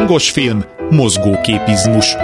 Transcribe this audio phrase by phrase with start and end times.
[0.00, 2.16] Hangos film, mozgóképizmus.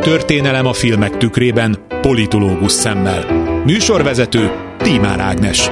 [0.00, 3.24] Történelem a filmek tükrében, politológus szemmel.
[3.64, 5.70] Műsorvezető Tímár Ágnes.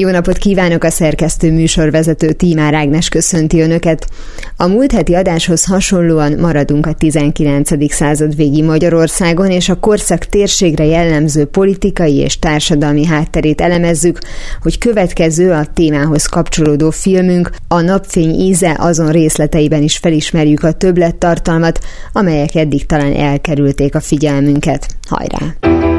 [0.00, 4.08] Jó napot kívánok a szerkesztő műsorvezető Tímár Ágnes köszönti Önöket.
[4.56, 7.92] A múlt heti adáshoz hasonlóan maradunk a 19.
[7.92, 14.18] század végi Magyarországon, és a korszak térségre jellemző politikai és társadalmi hátterét elemezzük,
[14.62, 21.80] hogy következő a témához kapcsolódó filmünk, a napfény íze azon részleteiben is felismerjük a többlettartalmat,
[22.12, 24.86] amelyek eddig talán elkerülték a figyelmünket.
[25.08, 25.97] Hajrá!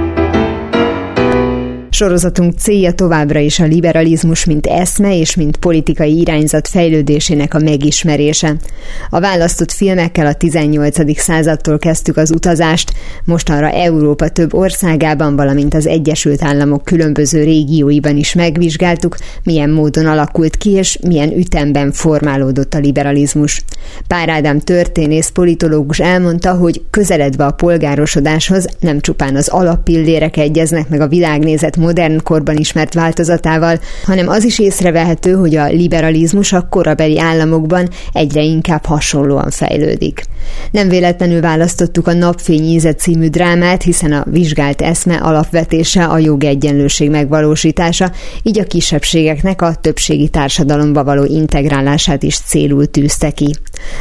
[1.91, 8.55] Sorozatunk célja továbbra is a liberalizmus, mint eszme és mint politikai irányzat fejlődésének a megismerése.
[9.09, 11.19] A választott filmekkel a 18.
[11.19, 12.93] századtól kezdtük az utazást,
[13.25, 20.57] mostanra Európa több országában, valamint az Egyesült Államok különböző régióiban is megvizsgáltuk, milyen módon alakult
[20.57, 23.63] ki és milyen ütemben formálódott a liberalizmus.
[24.07, 31.01] Pár Ádám történész politológus elmondta, hogy közeledve a polgárosodáshoz nem csupán az alappillérek egyeznek meg
[31.01, 37.19] a világnézet modern korban ismert változatával, hanem az is észrevehető, hogy a liberalizmus a korabeli
[37.19, 40.23] államokban egyre inkább hasonlóan fejlődik.
[40.71, 47.09] Nem véletlenül választottuk a Napfény íze című drámát, hiszen a vizsgált eszme alapvetése a jogegyenlőség
[47.09, 48.11] megvalósítása,
[48.43, 53.55] így a kisebbségeknek a többségi társadalomba való integrálását is célul tűzte ki.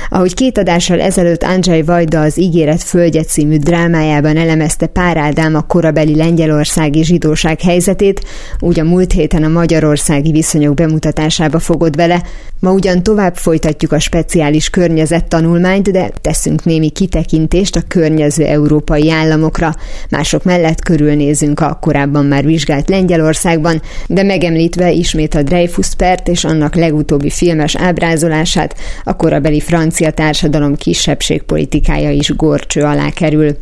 [0.09, 5.61] Ahogy két adással ezelőtt Andrzej Vajda az Ígéret Földje című drámájában elemezte Pár Ádám a
[5.61, 8.25] korabeli lengyelországi zsidóság helyzetét,
[8.59, 12.23] úgy a múlt héten a magyarországi viszonyok bemutatásába fogod vele.
[12.61, 19.75] Ma ugyan tovább folytatjuk a speciális környezettanulmányt, de teszünk némi kitekintést a környező európai államokra.
[20.11, 26.45] Mások mellett körülnézünk a korábban már vizsgált Lengyelországban, de megemlítve ismét a Dreyfus pert és
[26.45, 33.57] annak legutóbbi filmes ábrázolását, a korabeli francia társadalom kisebbségpolitikája is gorcső alá kerül.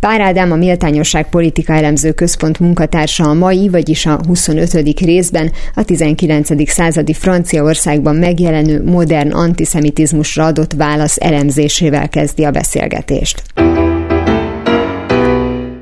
[0.00, 5.00] Pár Ádám a Méltányosság Politika Elemző Központ munkatársa a mai, vagyis a 25.
[5.00, 6.70] részben a 19.
[6.70, 13.42] századi Franciaországban megjelenő modern antiszemitizmusra adott válasz elemzésével kezdi a beszélgetést.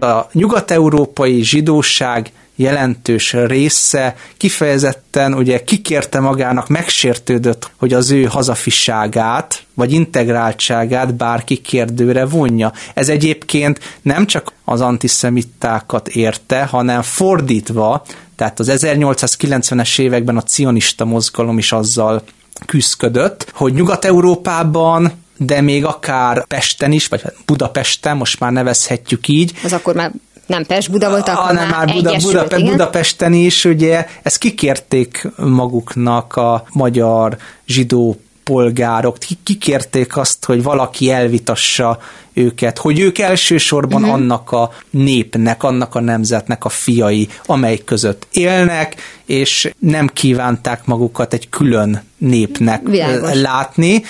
[0.01, 9.93] A nyugat-európai zsidóság jelentős része kifejezetten ugye kikérte magának, megsértődött, hogy az ő hazafiságát, vagy
[9.93, 12.73] integráltságát bárki kérdőre vonja.
[12.95, 18.05] Ez egyébként nem csak az antiszemitákat érte, hanem fordítva,
[18.37, 22.23] tehát az 1890-es években a cionista mozgalom is azzal
[22.67, 29.53] küzdködött, hogy Nyugat-Európában de még akár Pesten is, vagy Budapesten, most már nevezhetjük így.
[29.65, 30.13] Az akkor már
[30.47, 36.37] nem Pest Buda volt, akkor hanem már Buda, Buda, Budapesten is, ugye ezt kikérték maguknak
[36.37, 37.37] a magyar
[37.67, 41.99] zsidó polgárok, kikérték azt, hogy valaki elvitassa
[42.33, 44.17] őket, hogy ők elsősorban uh-huh.
[44.17, 51.33] annak a népnek, annak a nemzetnek a fiai, amely között élnek, és nem kívánták magukat
[51.33, 53.35] egy külön népnek Világos.
[53.35, 54.03] látni.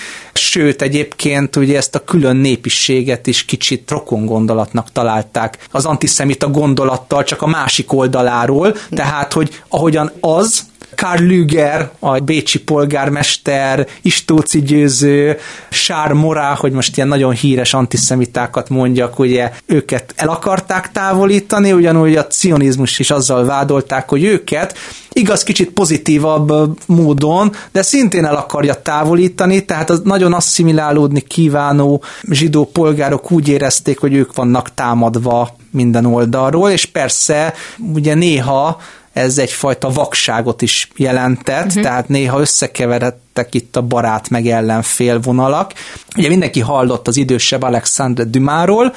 [0.57, 7.23] Sőt, egyébként ugye ezt a külön népiséget is kicsit rokon gondolatnak találták az antiszemita gondolattal,
[7.23, 10.61] csak a másik oldaláról, tehát, hogy ahogyan az
[10.97, 15.37] Karl Lüger, a bécsi polgármester, Istóci győző,
[15.69, 22.15] Sár Morá, hogy most ilyen nagyon híres antiszemitákat mondjak, ugye őket el akarták távolítani, ugyanúgy
[22.15, 24.77] a cionizmus is azzal vádolták, hogy őket
[25.17, 32.65] igaz kicsit pozitívabb módon, de szintén el akarja távolítani, tehát az nagyon asszimilálódni kívánó zsidó
[32.65, 37.53] polgárok úgy érezték, hogy ők vannak támadva minden oldalról, és persze
[37.93, 38.81] ugye néha
[39.17, 41.83] ez egyfajta vakságot is jelentett, uh-huh.
[41.83, 45.73] tehát néha összekeveredtek itt a barát meg ellenfél vonalak.
[46.17, 48.93] Ugye mindenki hallott az idősebb Alexandre Dumáról,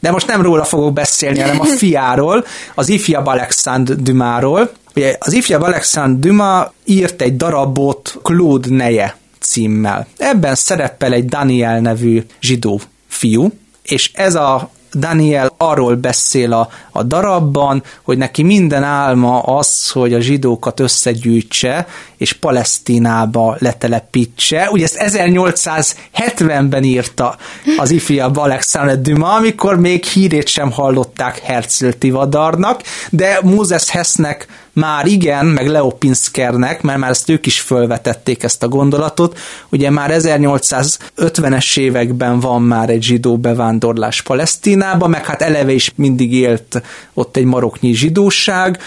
[0.00, 2.44] de most nem róla fogok beszélni, hanem a fiáról,
[2.74, 4.70] az ifjabb Alexandre Dumáról.
[4.94, 10.06] Ugye az ifjabb Alexandre Dumas írt egy darabot Claude Neje címmel.
[10.16, 13.52] Ebben szerepel egy Daniel nevű zsidó fiú,
[13.82, 20.14] és ez a Daniel arról beszél a, a darabban, hogy neki minden álma az, hogy
[20.14, 24.68] a zsidókat összegyűjtse, és Palesztinába letelepítse.
[24.70, 27.36] Ugye ezt 1870-ben írta
[27.76, 35.06] az ifjabb Alexander Dumas, amikor még hírét sem hallották Herzl Tivadarnak, de Mózes Hessnek már
[35.06, 39.38] igen, meg Leo Pinskernek, mert már ezt ők is fölvetették ezt a gondolatot,
[39.68, 46.32] ugye már 1850-es években van már egy zsidó bevándorlás Palesztinába, meg hát eleve is mindig
[46.32, 46.82] élt
[47.14, 48.78] ott egy maroknyi zsidóság,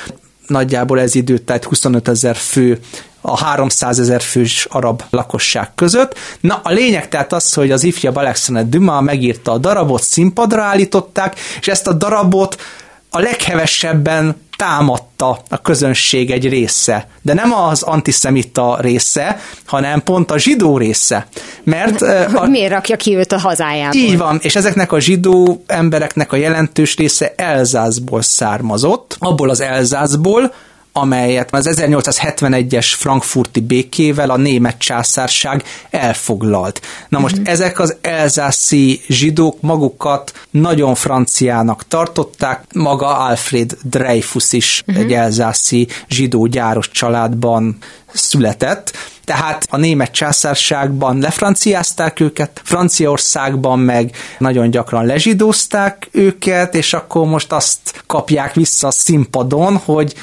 [0.48, 2.80] nagyjából ez idő, tehát 25 ezer fő
[3.26, 6.18] a 300 ezer fős arab lakosság között.
[6.40, 11.40] Na, a lényeg tehát az, hogy az ifjabb Alexander Dumas megírta a darabot, színpadra állították,
[11.60, 12.62] és ezt a darabot
[13.10, 17.08] a leghevesebben támadta a közönség egy része.
[17.22, 21.28] De nem az antiszemita része, hanem pont a zsidó része.
[21.64, 22.00] Mert...
[22.00, 24.00] Hogy a, miért rakja ki őt a hazájából?
[24.00, 30.54] Így van, és ezeknek a zsidó embereknek a jelentős része Elzászból származott, abból az Elzászból,
[30.94, 36.82] amelyet az 1871-es frankfurti békével a német császárság elfoglalt.
[37.10, 37.52] Na most uh-huh.
[37.52, 45.04] ezek az elzászi zsidók magukat nagyon franciának tartották, maga Alfred Dreyfus is uh-huh.
[45.04, 47.78] egy elzászi zsidó gyáros családban
[48.14, 48.92] született,
[49.26, 57.52] tehát a német császárságban lefranciázták őket, Franciaországban meg nagyon gyakran lezsidózták őket, és akkor most
[57.52, 60.14] azt kapják vissza a színpadon, hogy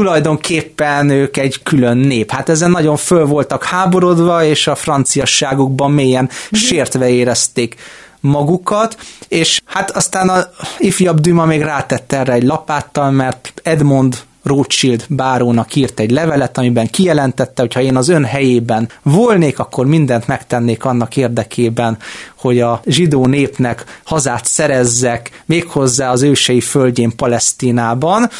[0.00, 2.30] tulajdonképpen ők egy külön nép.
[2.30, 6.64] Hát ezen nagyon föl voltak háborodva, és a franciasságukban mélyen mm-hmm.
[6.64, 7.74] sértve érezték
[8.20, 8.96] magukat,
[9.28, 10.48] és hát aztán a
[10.78, 16.86] ifjabb Düma még rátette erre egy lapáttal, mert Edmond Rothschild bárónak írt egy levelet, amiben
[16.86, 21.98] kijelentette, hogy ha én az ön helyében volnék, akkor mindent megtennék annak érdekében,
[22.36, 28.30] hogy a zsidó népnek hazát szerezzek, méghozzá az ősei földjén Palesztinában,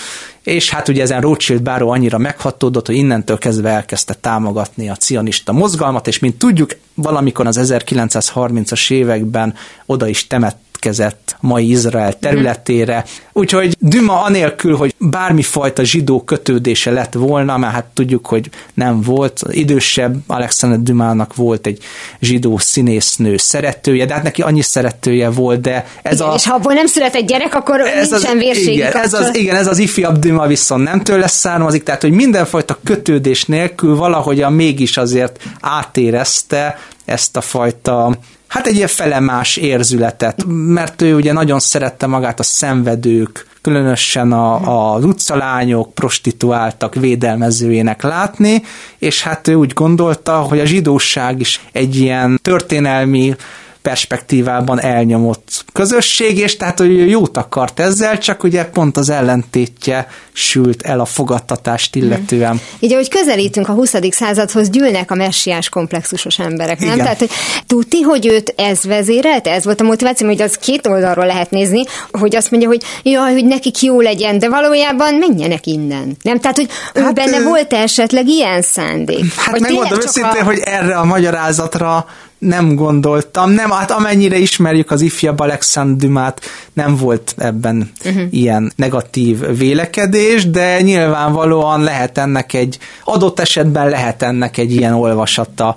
[0.51, 5.53] és hát ugye ezen Rothschild báró annyira meghatódott, hogy innentől kezdve elkezdte támogatni a cionista
[5.53, 9.55] mozgalmat, és mint tudjuk, valamikor az 1930-as években
[9.87, 13.05] oda is temett érkezett mai Izrael területére.
[13.33, 19.43] Úgyhogy Düma anélkül, hogy bármifajta zsidó kötődése lett volna, mert hát tudjuk, hogy nem volt,
[19.51, 21.79] idősebb Alexander Dümának volt egy
[22.21, 26.35] zsidó színésznő szeretője, de hát neki annyi szeretője volt, de ez igen, a...
[26.35, 29.37] És ha abból nem szület egy gyerek, akkor ez nincsen az, vérségi igen, ez az,
[29.37, 34.53] igen, ez az ifjabb Düma viszont nem tőle származik, tehát hogy mindenfajta kötődés nélkül valahogyan
[34.53, 36.79] mégis azért átérezte
[37.11, 38.19] ezt a fajta
[38.51, 44.95] hát egy ilyen felemás érzületet, mert ő ugye nagyon szerette magát a szenvedők, különösen a,
[44.95, 48.63] az utcalányok, prostituáltak védelmezőjének látni,
[48.99, 53.35] és hát ő úgy gondolta, hogy a zsidóság is egy ilyen történelmi
[53.83, 60.83] perspektívában elnyomott közösség, és tehát, hogy jót akart ezzel, csak ugye pont az ellentétje sült
[60.83, 62.55] el a fogadtatást illetően.
[62.55, 62.59] Mm.
[62.79, 63.95] Így, ahogy közelítünk a 20.
[64.11, 66.89] századhoz, gyűlnek a messiás komplexusos emberek, nem?
[66.89, 66.99] Igen.
[66.99, 67.31] Tehát, hogy
[67.67, 71.83] tudti, hogy őt ez vezérelt, ez volt a motiváció, hogy az két oldalról lehet nézni,
[72.13, 76.17] hogy azt mondja, hogy jaj, hogy nekik jó legyen, de valójában menjenek innen.
[76.23, 76.39] Nem?
[76.39, 77.45] Tehát, hogy hát, ő benne ő...
[77.45, 79.35] volt esetleg ilyen szándék?
[79.35, 80.45] Hát megmondom őszintén, a...
[80.45, 82.07] hogy erre a magyarázatra
[82.41, 86.41] nem gondoltam, nem, hát amennyire ismerjük az ifjabb Alexandr Dumát,
[86.73, 88.23] nem volt ebben uh-huh.
[88.31, 95.77] ilyen negatív vélekedés, de nyilvánvalóan lehet ennek egy, adott esetben lehet ennek egy ilyen olvasata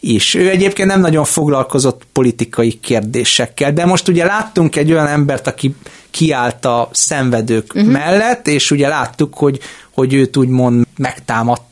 [0.00, 0.34] is.
[0.34, 5.74] Ő egyébként nem nagyon foglalkozott politikai kérdésekkel, de most ugye láttunk egy olyan embert, aki
[6.10, 7.92] kiállt a szenvedők uh-huh.
[7.92, 9.60] mellett, és ugye láttuk, hogy,
[9.94, 11.62] hogy őt úgymond megtámadt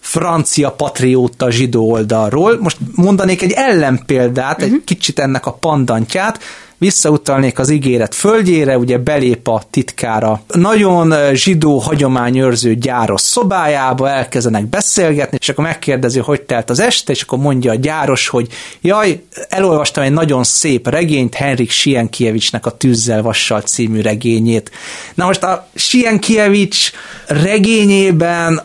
[0.00, 2.58] francia patrióta zsidó oldalról.
[2.60, 4.64] Most mondanék egy ellenpéldát, uh-huh.
[4.64, 4.84] egy mhm.
[4.84, 6.38] kicsit ennek a pandantját,
[6.82, 10.42] visszautalnék az ígéret földjére, ugye belép a titkára.
[10.48, 17.22] Nagyon zsidó hagyományőrző gyáros szobájába, elkezdenek beszélgetni, és akkor megkérdezi, hogy telt az este, és
[17.22, 18.48] akkor mondja a gyáros, hogy
[18.80, 24.70] jaj, elolvastam egy nagyon szép regényt, Henrik Sienkiewicznek a Tűzzel Vassal című regényét.
[25.14, 26.90] Na most a Sienkiewics
[27.26, 28.62] regényében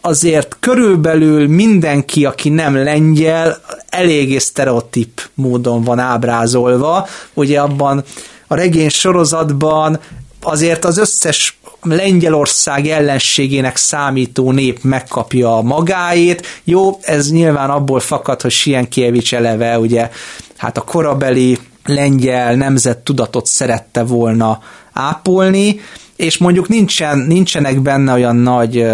[0.00, 7.06] azért körülbelül mindenki, aki nem lengyel, eléggé sztereotíp módon van ábrázolva.
[7.34, 8.04] Ugye abban
[8.46, 10.00] a regény sorozatban
[10.42, 16.46] azért az összes Lengyelország ellenségének számító nép megkapja a magáét.
[16.64, 20.10] Jó, ez nyilván abból fakad, hogy Sienkievics eleve ugye
[20.56, 24.60] hát a korabeli lengyel nemzet tudatot szerette volna
[24.92, 25.80] ápolni,
[26.16, 28.86] és mondjuk nincsen, nincsenek benne olyan nagy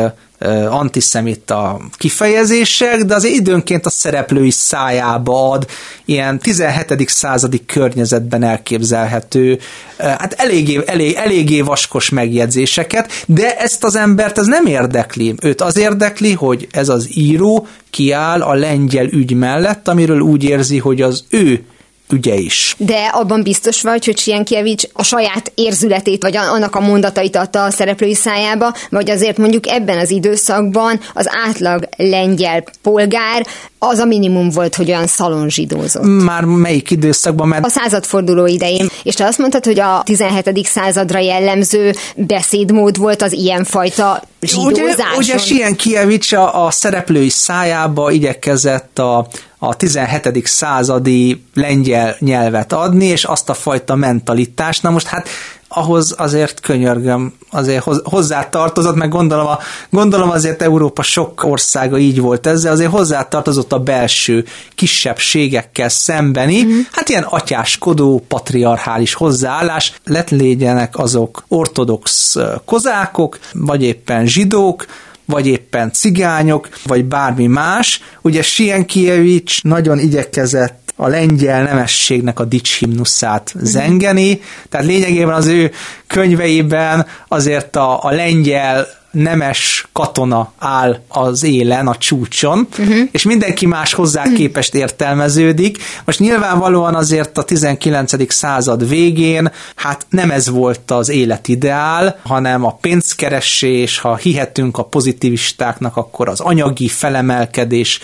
[0.70, 5.66] antiszemita kifejezések, de azért időnként a szereplői szájába ad
[6.04, 7.08] ilyen 17.
[7.08, 9.58] századi környezetben elképzelhető,
[9.98, 15.34] hát eléggé, elég, eléggé vaskos megjegyzéseket, de ezt az embert ez nem érdekli.
[15.42, 20.78] Őt az érdekli, hogy ez az író kiáll a lengyel ügy mellett, amiről úgy érzi,
[20.78, 21.64] hogy az ő
[22.12, 22.74] ügye is.
[22.78, 27.70] De abban biztos vagy, hogy Sienkiewicz a saját érzületét, vagy annak a mondatait adta a
[27.70, 33.46] szereplői szájába, vagy azért mondjuk ebben az időszakban az átlag lengyel polgár
[33.78, 36.22] az a minimum volt, hogy olyan szalonzsidózott.
[36.24, 37.48] Már melyik időszakban?
[37.48, 37.64] Mert...
[37.64, 38.88] A századforduló idején.
[39.02, 40.66] És te azt mondtad, hogy a 17.
[40.66, 44.22] századra jellemző beszédmód volt az ilyenfajta
[44.54, 50.46] Ugye, ugye Sienkiewicz a, a szereplői szájába igyekezett a, a 17.
[50.46, 54.82] századi lengyel nyelvet adni, és azt a fajta mentalitást.
[54.82, 55.28] Na most hát
[55.76, 59.58] ahhoz azért könyörgöm, azért hozzá tartozott, meg gondolom, a,
[59.90, 66.62] gondolom azért Európa sok országa így volt ezzel, azért hozzá tartozott a belső kisebbségekkel szembeni,
[66.62, 66.78] mm.
[66.92, 74.86] hát ilyen atyáskodó, patriarchális hozzáállás, lett légyenek azok ortodox kozákok, vagy éppen zsidók,
[75.24, 78.00] vagy éppen cigányok, vagy bármi más.
[78.22, 85.70] Ugye Sienkiewicz nagyon igyekezett a lengyel nemességnek a dicshimnuszát zengeni, tehát lényegében az ő
[86.06, 88.86] könyveiben azért a, a lengyel
[89.16, 92.98] nemes katona áll az élen, a csúcson, uh-huh.
[93.10, 95.78] és mindenki más hozzá képest értelmeződik.
[96.04, 98.32] Most nyilvánvalóan azért a 19.
[98.32, 105.96] század végén, hát nem ez volt az életideál, hanem a pénzkeresés, ha hihetünk a pozitivistáknak,
[105.96, 108.00] akkor az anyagi felemelkedés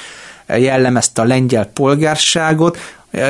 [0.46, 2.78] jellemezte a lengyel polgárságot,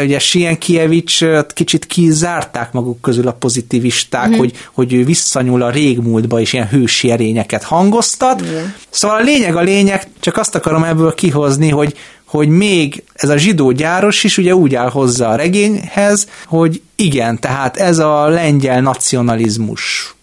[0.02, 4.36] ugye Sienkiewicz kicsit kizárták maguk közül a pozitivisták, mm.
[4.36, 8.40] hogy, hogy ő visszanyúl a régmúltba, és ilyen hősi erényeket hangoztat.
[8.40, 8.74] Igen.
[8.90, 13.36] Szóval a lényeg a lényeg, csak azt akarom ebből kihozni, hogy, hogy még ez a
[13.36, 18.80] zsidó gyáros is ugye úgy áll hozzá a regényhez, hogy igen, tehát ez a lengyel
[18.80, 20.14] nacionalizmus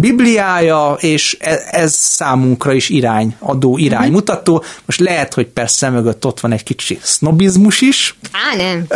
[0.00, 4.54] Bibliája, és e- ez számunkra is irány, adó iránymutató.
[4.54, 4.64] Mhm.
[4.84, 8.14] Most lehet, hogy persze mögött ott van egy kicsi sznobizmus is.
[8.32, 8.86] Á, nem.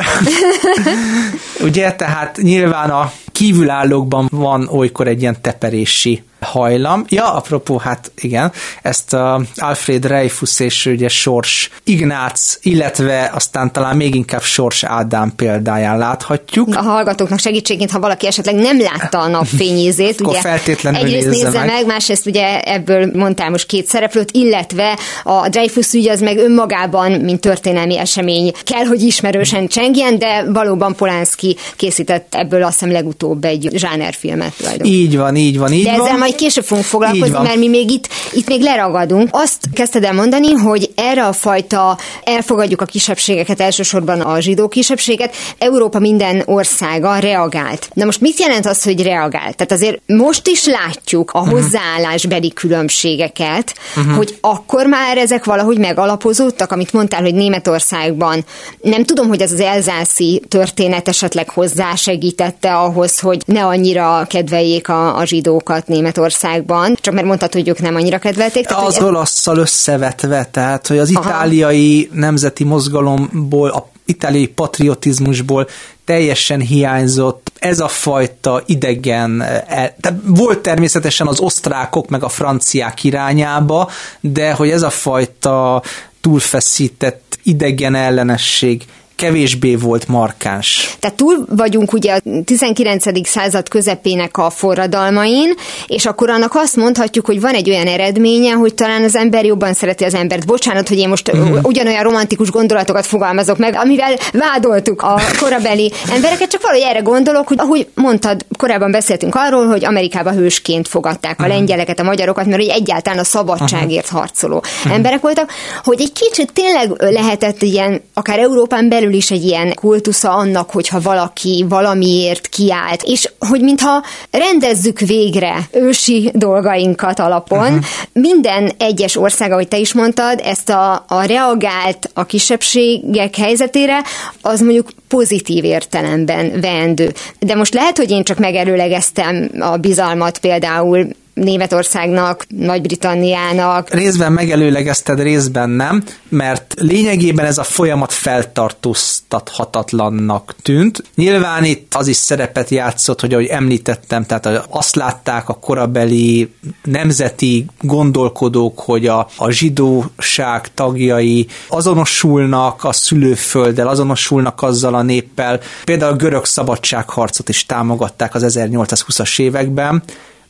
[1.68, 7.04] Ugye, tehát nyilván a kívülállókban van olykor egy ilyen teperési hajlam.
[7.08, 13.96] Ja, apropó, hát igen, ezt a Alfred Dreyfus és ugye Sors Ignác, illetve aztán talán
[13.96, 16.76] még inkább Sors Ádám példáján láthatjuk.
[16.76, 21.66] A hallgatóknak segítségként, ha valaki esetleg nem látta a napfényézét, ugye feltétlenül egyrészt nézze meg.
[21.66, 27.12] meg, másrészt ugye ebből mondtál most két szereplőt, illetve a Dreyfus ügy az meg önmagában,
[27.12, 33.44] mint történelmi esemény kell, hogy ismerősen csengjen, de valóban Polánszki készített ebből azt hiszem legutóbb
[33.44, 34.52] egy zsánerfilmet.
[34.82, 36.06] Így van, így van, így de van.
[36.06, 39.28] ezzel majd később fogunk foglalkozni, mert mi még itt, itt még leragadunk.
[39.30, 45.34] Azt kezdted el mondani, hogy erre a fajta elfogadjuk a kisebbségeket, elsősorban a zsidó kisebbséget,
[45.58, 47.88] Európa minden országa reagált.
[47.92, 49.56] Na most mit jelent az, hogy reagált?
[49.56, 51.50] Tehát azért most is látjuk a mhm.
[51.50, 54.16] hozzáállásbeli különbségeket, uh-huh.
[54.16, 58.44] hogy akkor már ezek valahogy megalapozódtak, amit mondtál, hogy Németországban.
[58.80, 65.16] Nem tudom, hogy ez az elzászi történet esetleg hozzásegítette ahhoz, hogy ne annyira kedveljék a,
[65.16, 68.66] a zsidókat Németországban Németországban, csak mert mondtad, hogy ők nem annyira kedvelték.
[68.66, 71.28] Tehát, az olaszszal összevetve, tehát hogy az Aha.
[71.28, 75.68] itáliai nemzeti mozgalomból, a itáliai patriotizmusból
[76.04, 83.04] teljesen hiányzott ez a fajta idegen, e, tehát volt természetesen az osztrákok meg a franciák
[83.04, 83.90] irányába,
[84.20, 85.82] de hogy ez a fajta
[86.20, 88.84] túlfeszített idegen ellenesség
[89.16, 90.96] kevésbé volt markáns.
[90.98, 93.28] Tehát túl vagyunk ugye a 19.
[93.28, 95.54] század közepének a forradalmain,
[95.86, 99.74] és akkor annak azt mondhatjuk, hogy van egy olyan eredménye, hogy talán az ember jobban
[99.74, 100.46] szereti az embert.
[100.46, 101.58] Bocsánat, hogy én most uh-huh.
[101.62, 107.56] ugyanolyan romantikus gondolatokat fogalmazok meg, amivel vádoltuk a korabeli embereket, csak valahogy erre gondolok, hogy
[107.60, 111.56] ahogy mondtad, korábban beszéltünk arról, hogy Amerikába hősként fogadták a uh-huh.
[111.56, 114.20] lengyeleket, a magyarokat, mert hogy egyáltalán a szabadságért uh-huh.
[114.20, 115.50] harcoló emberek voltak,
[115.82, 120.70] hogy egy kicsit tényleg lehetett ilyen, akár Európán belül belül is egy ilyen kultusza annak,
[120.70, 127.84] hogyha valaki valamiért kiállt, és hogy mintha rendezzük végre ősi dolgainkat alapon, uh-huh.
[128.12, 134.02] minden egyes ország, ahogy te is mondtad, ezt a, a reagált a kisebbségek helyzetére,
[134.42, 137.12] az mondjuk pozitív értelemben vendő.
[137.38, 143.90] De most lehet, hogy én csak megelőlegeztem a bizalmat például Németországnak, Nagy-Britanniának.
[143.90, 151.02] Részben megelőlegezted, részben nem, mert lényegében ez a folyamat feltartóztathatatlannak tűnt.
[151.14, 157.66] Nyilván itt az is szerepet játszott, hogy ahogy említettem, tehát azt látták a korabeli nemzeti
[157.80, 165.60] gondolkodók, hogy a, a zsidóság tagjai azonosulnak a szülőfölddel, azonosulnak azzal a néppel.
[165.84, 170.02] Például a görög szabadságharcot is támogatták az 1820-as években,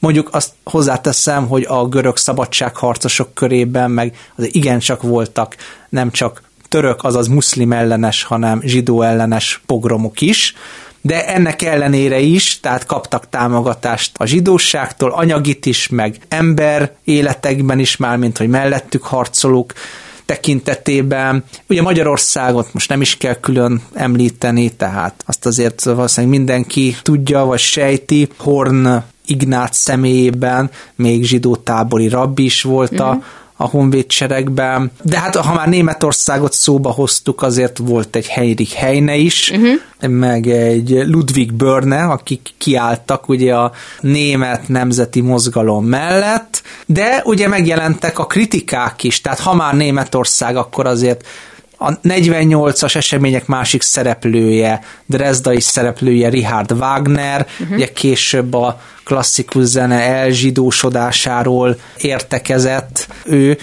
[0.04, 5.56] Mondjuk azt hozzáteszem, hogy a görög szabadságharcosok körében meg az igencsak voltak
[5.88, 10.54] nem csak török, azaz muszlim ellenes, hanem zsidó ellenes pogromok is,
[11.00, 17.96] de ennek ellenére is, tehát kaptak támogatást a zsidóságtól, anyagit is, meg ember életekben is
[17.96, 19.73] már, mint hogy mellettük harcolók
[20.25, 21.44] tekintetében.
[21.68, 27.58] Ugye Magyarországot most nem is kell külön említeni, tehát azt azért valószínűleg mindenki tudja, vagy
[27.58, 28.28] sejti.
[28.37, 33.09] Horn Ignác személyében, még zsidó tábori rabbi is volt uh-huh.
[33.09, 33.23] a, mhm.
[33.57, 34.90] a honvédseregben.
[35.02, 40.11] De hát ha már Németországot szóba hoztuk, azért volt egy Heinrich Heine is, uh-huh.
[40.11, 48.19] meg egy Ludwig Börne, akik kiálltak ugye a német nemzeti mozgalom mellett, de ugye megjelentek
[48.19, 51.26] a kritikák is, tehát ha már Németország, akkor azért
[51.85, 57.76] a 48-as események másik szereplője, Dresdai szereplője Richard Wagner, uh-huh.
[57.76, 63.59] ugye később a klasszikus zene elzsidósodásáról értekezett ő,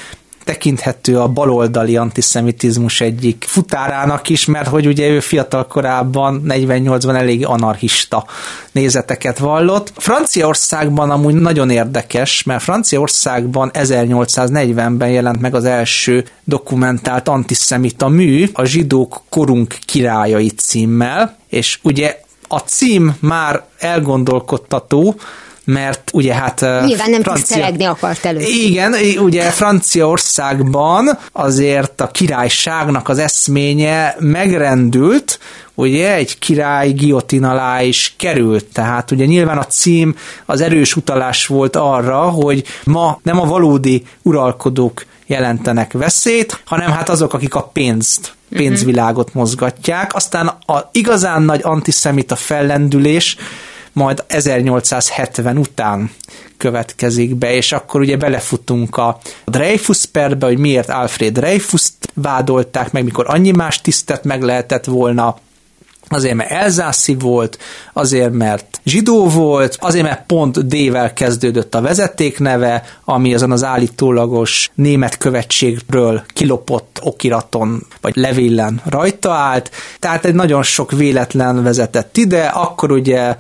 [0.52, 7.46] tekinthető a baloldali antiszemitizmus egyik futárának is, mert hogy ugye ő fiatal korában, 48-ban elég
[7.46, 8.26] anarchista
[8.72, 9.94] nézeteket vallott.
[9.98, 18.66] Franciaországban amúgy nagyon érdekes, mert Franciaországban 1840-ben jelent meg az első dokumentált antiszemita mű, a
[18.66, 25.16] zsidók korunk királyai címmel, és ugye a cím már elgondolkodtató,
[25.66, 26.62] mert ugye hát...
[26.62, 27.34] Nyilván nem Francia...
[27.34, 28.40] tisztelegni akart elő.
[28.40, 35.40] Igen, ugye Franciaországban azért a királyságnak az eszménye megrendült,
[35.74, 40.16] ugye egy király giotin alá is került, tehát ugye nyilván a cím
[40.46, 47.10] az erős utalás volt arra, hogy ma nem a valódi uralkodók jelentenek veszélyt, hanem hát
[47.10, 50.16] azok, akik a pénzt pénzvilágot mozgatják.
[50.16, 53.38] Aztán a igazán nagy antiszemita fellendülés
[53.94, 56.12] majd 1870 után
[56.58, 63.04] következik be, és akkor ugye belefutunk a Dreyfus perbe, hogy miért Alfred Dreyfus-t vádolták meg,
[63.04, 65.38] mikor annyi más tisztet meg lehetett volna.
[66.08, 67.58] Azért, mert elzászi volt,
[67.94, 74.70] azért, mert zsidó volt, azért, mert pont D-vel kezdődött a vezetékneve, ami azon az állítólagos
[74.74, 82.46] német követségről kilopott okiraton, vagy levillen rajta állt, tehát egy nagyon sok véletlen vezetett ide,
[82.46, 83.36] akkor ugye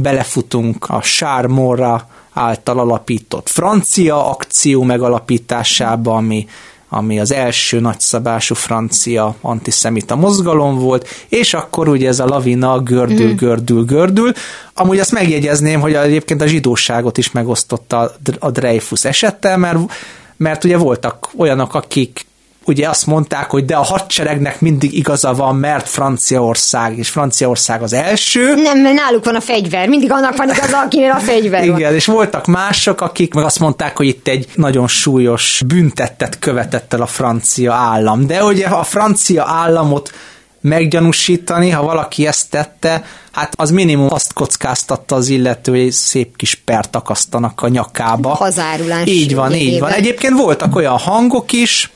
[0.00, 6.46] belefutunk a Sármorra által alapított francia akció megalapításába, ami
[6.92, 13.32] ami az első nagyszabású francia antiszemita mozgalom volt, és akkor ugye ez a lavina gördül,
[13.32, 13.36] mm.
[13.36, 14.32] gördül, gördül.
[14.74, 19.78] Amúgy azt megjegyezném, hogy egyébként a zsidóságot is megosztotta a Dreyfus esettel, mert
[20.36, 22.26] mert ugye voltak olyanok, akik
[22.70, 27.92] ugye azt mondták, hogy de a hadseregnek mindig igaza van, mert Franciaország, és Franciaország az
[27.92, 28.54] első.
[28.54, 31.94] Nem, mert náluk van a fegyver, mindig annak van igaza, akinél a fegyver Igen, van.
[31.94, 37.02] és voltak mások, akik meg azt mondták, hogy itt egy nagyon súlyos büntettet követett el
[37.02, 38.26] a francia állam.
[38.26, 40.10] De ugye a francia államot
[40.60, 46.54] meggyanúsítani, ha valaki ezt tette, hát az minimum azt kockáztatta az illető, hogy szép kis
[46.54, 48.28] pert akasztanak a nyakába.
[48.28, 49.08] Hazárulás.
[49.08, 49.90] Így van, így van.
[49.90, 51.90] Egyébként voltak olyan hangok is,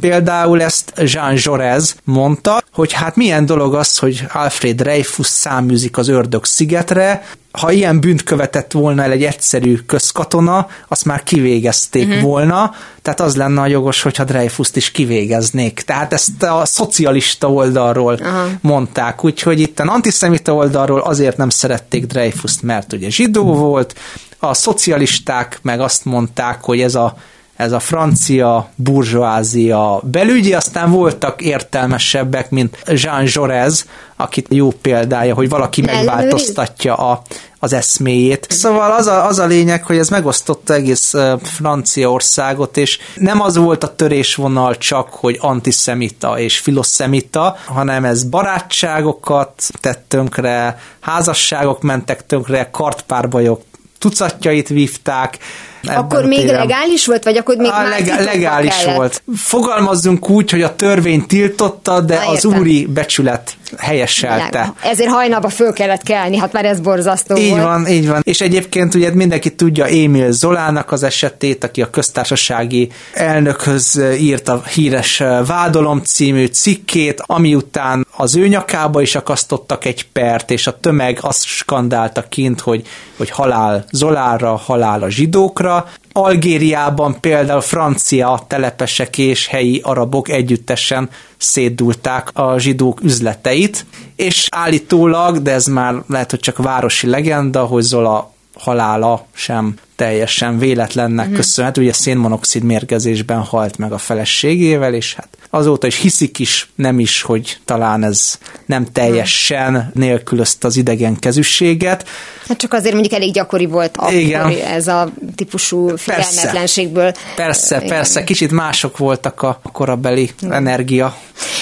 [0.00, 6.08] Például ezt Jean Jaurès mondta, hogy hát milyen dolog az, hogy Alfred Dreyfus száműzik az
[6.08, 12.22] ördög szigetre, ha ilyen bűnt követett volna el egy egyszerű közkatona, azt már kivégezték uh-huh.
[12.22, 15.80] volna, tehát az lenne a jogos, hogyha Dreyfuszt is kivégeznék.
[15.80, 18.50] Tehát ezt a szocialista oldalról uh-huh.
[18.60, 23.94] mondták, úgyhogy itt a antiszemita oldalról azért nem szerették Dreyfuszt, mert ugye zsidó volt,
[24.38, 27.16] a szocialisták meg azt mondták, hogy ez a
[27.60, 33.84] ez a francia burzsóázia belügyi, aztán voltak értelmesebbek, mint Jean Jaurès,
[34.16, 37.22] akit jó példája, hogy valaki megváltoztatja a,
[37.58, 38.46] az eszméjét.
[38.50, 43.84] Szóval az a, az a lényeg, hogy ez megosztotta egész Franciaországot, és nem az volt
[43.84, 52.68] a törésvonal csak, hogy antiszemita és filoszemita, hanem ez barátságokat tett tönkre, házasságok mentek tönkre,
[52.70, 53.62] kartpárbajok
[53.98, 55.38] tucatjait vívták,
[55.86, 56.60] akkor még téren.
[56.60, 58.96] legális volt, vagy akkor még a leg- legális kellett?
[58.96, 59.22] volt.
[59.36, 64.72] Fogalmazzunk úgy, hogy a törvény tiltotta, de Na, az úri becsület helyeselte.
[64.82, 67.62] Ezért hajnalba föl kellett kelni, hát már ez borzasztó Így volt.
[67.62, 68.20] van, így van.
[68.24, 74.62] És egyébként ugye mindenki tudja Émil Zolának az esetét, aki a köztársasági elnökhöz írt a
[74.74, 80.80] híres Vádolom című cikkét, ami után az ő nyakába is akasztottak egy pert, és a
[80.80, 85.86] tömeg azt skandálta kint, hogy, hogy halál Zolára, halál a zsidókra.
[86.12, 95.52] Algériában például francia telepesek és helyi arabok együttesen szétdulták a zsidók üzleteit, és állítólag, de
[95.52, 101.40] ez már lehet, hogy csak városi legenda, hogy Zola halála sem teljesen véletlennek uh-huh.
[101.40, 106.98] köszönhető, ugye szénmonoxid mérgezésben halt meg a feleségével, és hát azóta is hiszik is, nem
[106.98, 112.08] is, hogy talán ez nem teljesen nélkülözte az idegen kezűséget.
[112.48, 114.50] Hát csak azért mondjuk elég gyakori volt akkor Igen.
[114.50, 117.12] ez a típusú figyelmetlenségből.
[117.36, 121.16] Persze, persze, persze, kicsit mások voltak a korabeli energia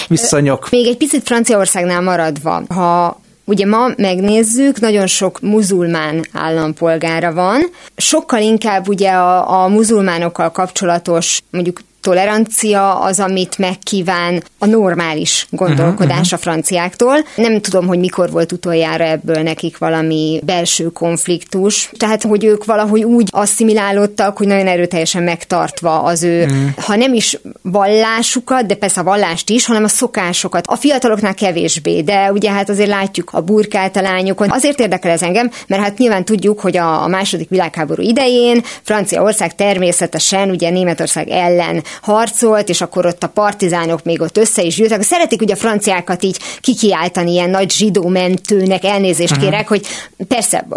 [0.07, 0.69] viszonyok.
[0.69, 7.61] Még egy picit Franciaországnál maradva, ha ugye ma megnézzük, nagyon sok muzulmán állampolgára van,
[7.95, 16.19] sokkal inkább ugye a, a muzulmánokkal kapcsolatos mondjuk tolerancia az, amit megkíván a normális gondolkodás
[16.19, 17.15] uh-huh, a franciáktól.
[17.35, 21.89] Nem tudom, hogy mikor volt utoljára ebből nekik valami belső konfliktus.
[21.97, 26.83] Tehát, hogy ők valahogy úgy asszimilálódtak, hogy nagyon erőteljesen megtartva az ő, uh-huh.
[26.85, 30.67] ha nem is vallásukat, de persze a vallást is, hanem a szokásokat.
[30.67, 34.51] A fiataloknál kevésbé, de ugye hát azért látjuk a burkát a lányokon.
[34.51, 39.55] Azért érdekel ez engem, mert hát nyilván tudjuk, hogy a, a második világháború idején Franciaország
[39.55, 45.01] természetesen ugye Németország ellen harcolt, és akkor ott a partizánok még ott össze is gyűltek.
[45.01, 49.49] Szeretik ugye a franciákat így kikiáltani ilyen nagy zsidó mentőnek, elnézést uh-huh.
[49.49, 49.85] kérek, hogy
[50.27, 50.67] persze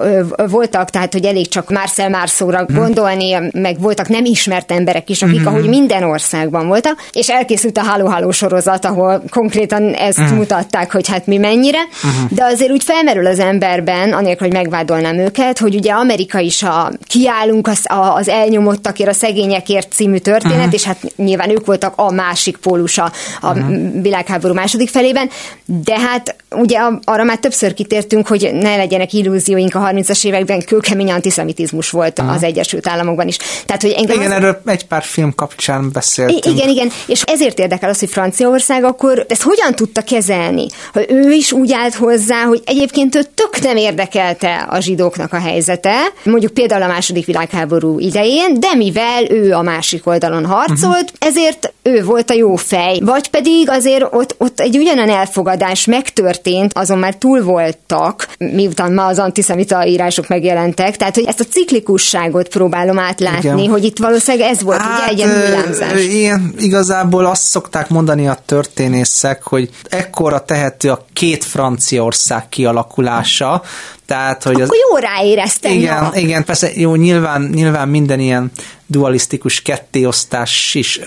[0.50, 2.76] voltak, tehát hogy elég csak Marcel Marceau-ra uh-huh.
[2.76, 5.52] gondolni, meg voltak nem ismert emberek is, akik uh-huh.
[5.52, 10.36] ahogy minden országban voltak, és elkészült a Háló Háló sorozat, ahol konkrétan ezt uh-huh.
[10.36, 12.30] mutatták, hogy hát mi mennyire, uh-huh.
[12.30, 16.92] de azért úgy felmerül az emberben, anélkül, hogy megvádolnám őket, hogy ugye Amerika is a
[17.06, 20.74] kiállunk az, az elnyomottakért, a szegényekért című történet, uh-huh.
[20.74, 24.02] és hát nyilván ők voltak a másik pólusa a uh-huh.
[24.02, 25.30] világháború második felében,
[25.64, 31.10] de hát ugye arra már többször kitértünk, hogy ne legyenek illúzióink a 30-as években, kőkemény
[31.10, 32.34] antiszemitizmus volt uh-huh.
[32.34, 33.36] az Egyesült Államokban is.
[33.66, 34.36] Tehát, hogy engem igen, az...
[34.36, 36.44] erről egy pár film kapcsán beszéltünk.
[36.44, 40.66] I- igen, igen, és ezért érdekel az, hogy Franciaország akkor ezt hogyan tudta kezelni?
[40.92, 45.38] Hogy ő is úgy állt hozzá, hogy egyébként ő tök nem érdekelte a zsidóknak a
[45.38, 50.91] helyzete, mondjuk például a második világháború idején, de mivel ő a másik oldalon harcolt, uh-huh
[50.92, 53.00] volt, ezért ő volt a jó fej.
[53.00, 59.04] Vagy pedig azért ott, ott egy ugyanen elfogadás megtörtént, azon már túl voltak, miután ma
[59.04, 63.70] az antiszemita írások megjelentek, tehát hogy ezt a ciklikusságot próbálom átlátni, Igen.
[63.70, 68.38] hogy itt valószínűleg ez volt hát, ugye egy ilyen Igen, igazából azt szokták mondani a
[68.46, 73.62] történészek, hogy ekkora tehető a két Franciaország kialakulása,
[74.06, 74.84] tehát, hogy Akkor az...
[74.90, 75.72] jó ráéreztem.
[75.72, 76.20] Igen, ja.
[76.20, 78.50] igen, persze jó, nyilván, nyilván minden ilyen
[78.92, 81.00] dualisztikus kettéosztás is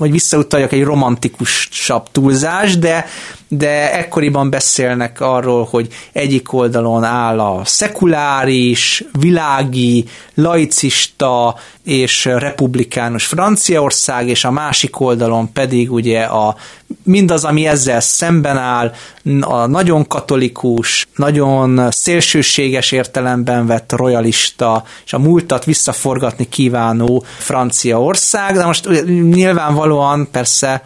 [0.00, 3.06] hogy visszautaljak egy romantikusabb túlzás, de,
[3.48, 14.28] de ekkoriban beszélnek arról, hogy egyik oldalon áll a szekuláris, világi, laicista és republikánus Franciaország,
[14.28, 16.56] és a másik oldalon pedig ugye a,
[17.02, 18.92] mindaz, ami ezzel szemben áll,
[19.40, 28.54] a nagyon katolikus, nagyon szélsőséges értelemben vett royalista, és a múltat visszaforgatni kívánó Franciaország.
[28.54, 28.88] De most
[29.30, 30.82] nyilvánvalóan persze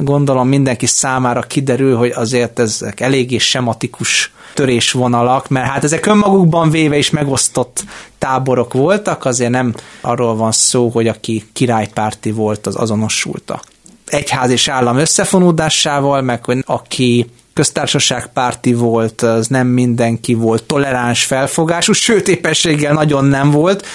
[0.00, 6.96] gondolom mindenki számára kiderül, hogy azért ezek eléggé sematikus törésvonalak, mert hát ezek önmagukban véve
[6.96, 7.84] is megosztott
[8.18, 13.62] táborok voltak, azért nem arról van szó, hogy aki királypárti volt, az azonosulta.
[14.06, 21.92] Egyház és állam összefonódásával, meg hogy aki köztársaságpárti volt, az nem mindenki volt toleráns felfogású,
[21.92, 23.86] sőt éppenséggel nagyon nem volt,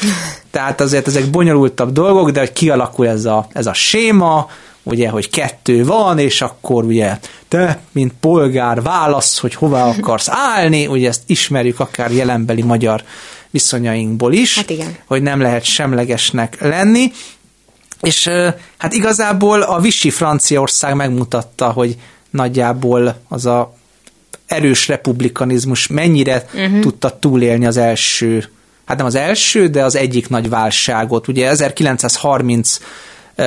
[0.52, 4.50] tehát azért ezek bonyolultabb dolgok, de hogy kialakul ez a, ez a séma,
[4.84, 10.88] ugye, hogy kettő van, és akkor ugye te, mint polgár válasz, hogy hova akarsz állni,
[10.88, 13.04] ugye ezt ismerjük akár jelenbeli magyar
[13.50, 14.98] viszonyainkból is, hát igen.
[15.06, 17.12] hogy nem lehet semlegesnek lenni,
[18.02, 18.30] és
[18.78, 21.96] hát igazából a Vichy Franciaország megmutatta, hogy
[22.30, 23.74] nagyjából az a
[24.46, 26.80] erős republikanizmus mennyire uh-huh.
[26.80, 28.50] tudta túlélni az első,
[28.86, 31.28] hát nem az első, de az egyik nagy válságot.
[31.28, 32.78] Ugye 1930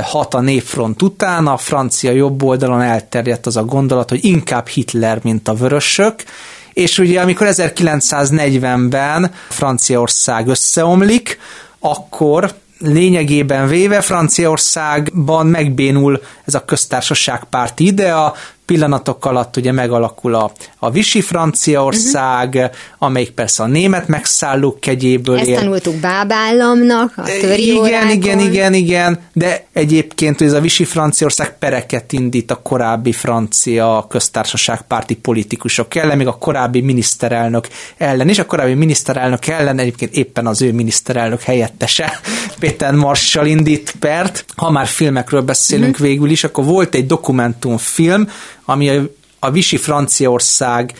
[0.01, 5.21] hat a népfront után, a francia jobb oldalon elterjedt az a gondolat, hogy inkább Hitler,
[5.23, 6.25] mint a vörösök,
[6.73, 11.39] és ugye amikor 1940-ben Franciaország összeomlik,
[11.81, 18.35] akkor lényegében véve Franciaországban megbénul ez a köztársaságpárti idea,
[18.73, 22.71] pillanatok alatt ugye megalakul a, a Visi Franciaország, uh-huh.
[22.99, 25.59] amelyik persze a német megszállók kegyéből Ezt él.
[25.59, 32.13] tanultuk bábállamnak, a töri Igen, igen, igen, igen, de egyébként ez a Visi Franciaország pereket
[32.13, 38.75] indít a korábbi francia köztársaságpárti politikusok ellen, még a korábbi miniszterelnök ellen is, a korábbi
[38.75, 42.21] miniszterelnök ellen egyébként éppen az ő miniszterelnök helyettese,
[42.59, 44.45] Péter Marshall indít pert.
[44.57, 46.07] Ha már filmekről beszélünk uh-huh.
[46.07, 48.31] végül is, akkor volt egy dokumentumfilm,
[48.65, 49.03] ami a,
[49.39, 50.95] a Visi Franciaország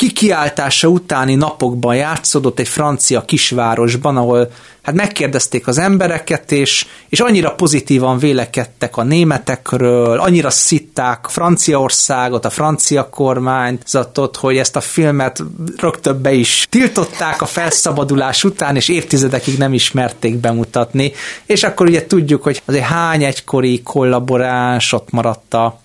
[0.00, 4.50] kikiáltása utáni napokban játszódott egy francia kisvárosban, ahol
[4.82, 12.50] hát megkérdezték az embereket, és, és annyira pozitívan vélekedtek a németekről, annyira szitták Franciaországot, a
[12.50, 15.42] francia kormányzatot, hogy ezt a filmet
[15.76, 21.12] rögtön be is tiltották a felszabadulás után, és évtizedekig nem ismerték bemutatni,
[21.46, 25.80] és akkor ugye tudjuk, hogy azért hány egykori kollaboráns ott maradt a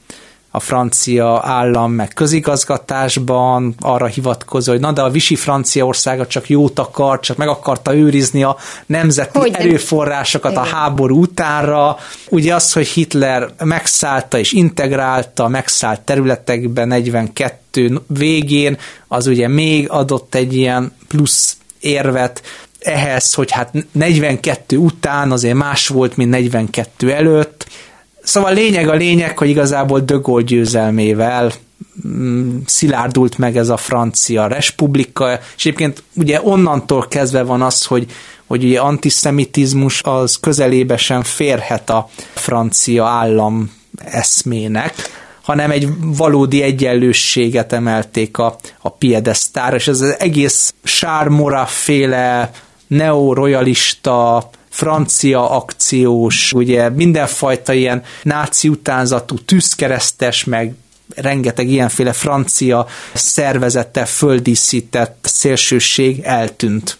[0.55, 6.79] a francia állam meg közigazgatásban, arra hivatkozó, hogy na de a Visi Franciaországa csak jót
[6.79, 10.61] akar, csak meg akarta őrizni a nemzeti hogy erőforrásokat nem.
[10.61, 11.97] a háború utánra.
[12.29, 20.35] Ugye az, hogy Hitler megszállta és integrálta megszállt területekben 42 végén, az ugye még adott
[20.35, 22.41] egy ilyen plusz érvet,
[22.79, 27.67] ehhez, hogy hát 42 után azért más volt, mint 42 előtt.
[28.25, 31.51] Szóval lényeg a lényeg, hogy igazából De Gaulle győzelmével
[32.07, 38.05] mm, szilárdult meg ez a francia respublika, és egyébként ugye onnantól kezdve van az, hogy,
[38.45, 44.93] hogy ugye antiszemitizmus az közelébe sem férhet a francia állam eszmének,
[45.41, 52.51] hanem egy valódi egyenlősséget emelték a, a piedesztára, és ez az egész sármora féle
[52.88, 60.73] neoroyalista, francia akciós, ugye mindenfajta ilyen náci utánzatú tűzkeresztes, meg
[61.15, 66.97] rengeteg ilyenféle francia szervezettel földíszített szélsőség eltűnt.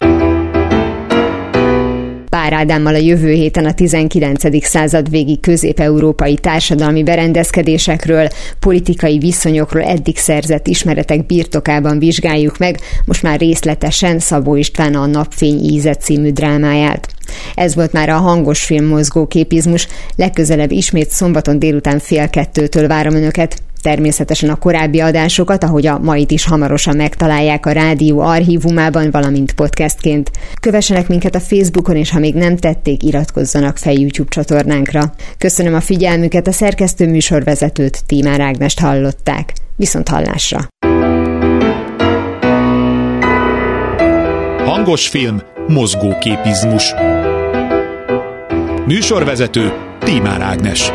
[2.36, 4.64] Pár Ádámmal a jövő héten a 19.
[4.64, 8.28] század végi közép-európai társadalmi berendezkedésekről,
[8.60, 15.64] politikai viszonyokról eddig szerzett ismeretek birtokában vizsgáljuk meg, most már részletesen Szabó István a Napfény
[15.64, 17.08] íze című drámáját.
[17.54, 23.62] Ez volt már a hangos film mozgóképizmus, legközelebb ismét szombaton délután fél kettőtől várom önöket.
[23.86, 30.30] Természetesen a korábbi adásokat, ahogy a mait is hamarosan megtalálják a rádió archívumában, valamint podcastként.
[30.60, 35.12] Kövessenek minket a Facebookon, és ha még nem tették, iratkozzanak fel YouTube csatornánkra.
[35.38, 39.52] Köszönöm a figyelmüket, a szerkesztő műsorvezetőt, Tímár Ágnest hallották.
[39.76, 40.68] Viszont hallásra!
[44.64, 46.94] Hangos film, mozgóképizmus.
[48.86, 50.92] Műsorvezető Tímár Ágnes.